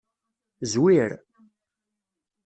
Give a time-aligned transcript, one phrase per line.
[0.71, 1.11] Zwir.